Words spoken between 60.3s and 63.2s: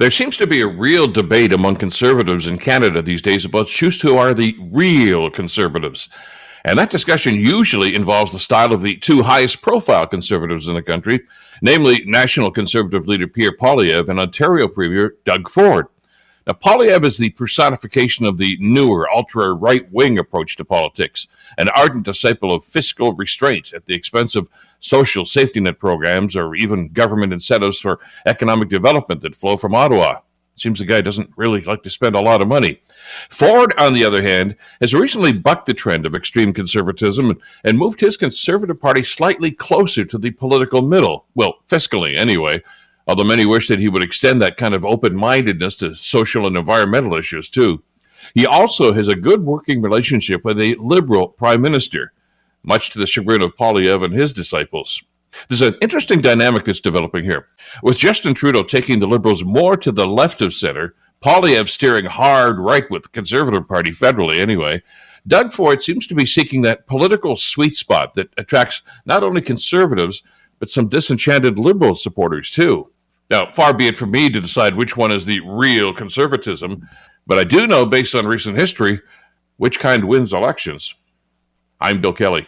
of center, Poilievre steering hard right with the